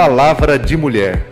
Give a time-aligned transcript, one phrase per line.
[0.00, 1.26] Palavra de Mulher.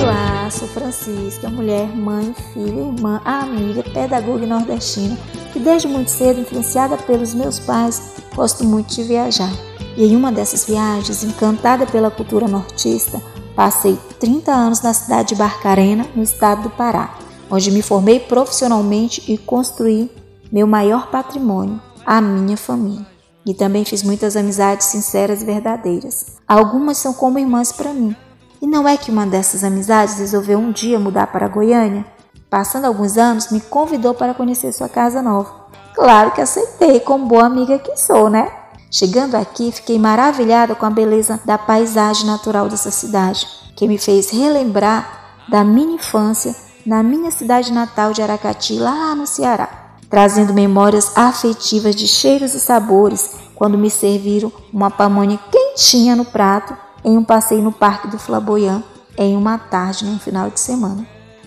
[0.00, 5.18] Olá, sou Francisca, mulher, mãe, filha, irmã, amiga, pedagoga nordestina,
[5.52, 9.50] que desde muito cedo, influenciada pelos meus pais, gosto muito de viajar.
[9.96, 13.20] E em uma dessas viagens, encantada pela cultura nortista,
[13.56, 17.18] passei 30 anos na cidade de Barcarena, no estado do Pará,
[17.50, 20.08] onde me formei profissionalmente e construí
[20.52, 23.09] meu maior patrimônio, a minha família.
[23.44, 26.36] E também fiz muitas amizades sinceras e verdadeiras.
[26.46, 28.14] Algumas são como irmãs para mim.
[28.60, 32.04] E não é que uma dessas amizades resolveu um dia mudar para Goiânia?
[32.50, 35.68] Passando alguns anos, me convidou para conhecer sua casa nova.
[35.94, 38.50] Claro que aceitei, como boa amiga que sou, né?
[38.90, 44.30] Chegando aqui, fiquei maravilhada com a beleza da paisagem natural dessa cidade, que me fez
[44.30, 49.79] relembrar da minha infância na minha cidade natal de Aracati, lá no Ceará
[50.10, 56.76] trazendo memórias afetivas de cheiros e sabores quando me serviram uma pamonha quentinha no prato
[57.04, 58.82] em um passeio no Parque do Flamboyant
[59.16, 61.06] em uma tarde no final de semana.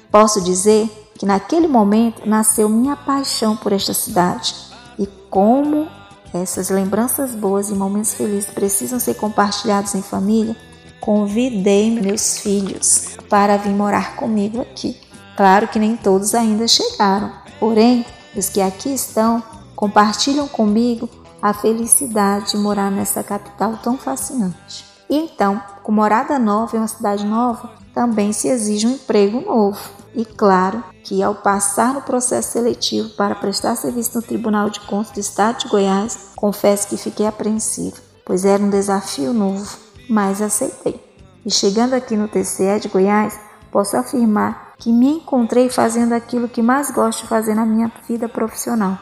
[0.10, 4.56] Posso dizer que naquele momento nasceu minha paixão por esta cidade
[4.98, 5.88] e como
[6.34, 10.56] essas lembranças boas e momentos felizes precisam ser compartilhados em família,
[11.00, 14.98] convidei meus filhos para vir morar comigo aqui.
[15.36, 19.42] Claro que nem todos ainda chegaram, porém os que aqui estão
[19.76, 21.10] compartilham comigo
[21.42, 24.86] a felicidade de morar nessa capital tão fascinante.
[25.10, 29.80] E então, com morada nova em uma cidade nova, também se exige um emprego novo.
[30.16, 35.12] E claro que ao passar no processo seletivo para prestar serviço no Tribunal de Contas
[35.12, 39.78] do Estado de Goiás, confesso que fiquei apreensivo, pois era um desafio novo,
[40.10, 41.00] mas aceitei.
[41.46, 43.38] E chegando aqui no TCE de Goiás,
[43.72, 48.28] posso afirmar que me encontrei fazendo aquilo que mais gosto de fazer na minha vida
[48.28, 49.00] profissional,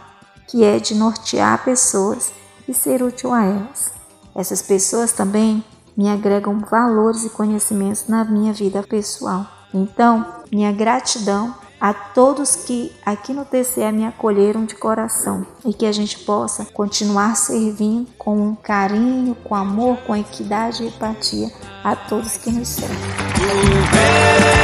[0.47, 2.31] que é de nortear pessoas
[2.67, 3.91] e ser útil a elas.
[4.35, 5.63] Essas pessoas também
[5.97, 9.47] me agregam valores e conhecimentos na minha vida pessoal.
[9.73, 15.87] Então, minha gratidão a todos que aqui no TCE me acolheram de coração e que
[15.87, 21.51] a gente possa continuar servindo com carinho, com amor, com equidade e empatia
[21.83, 24.60] a todos que nos servem.